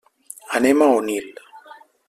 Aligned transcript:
Anem 0.59 0.81
a 0.85 0.89
Onil. 0.95 1.29